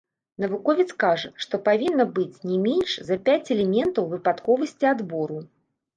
[0.43, 5.37] Навуковец кажа, што павінна быць не менш за пяць элементаў выпадковасці адбору.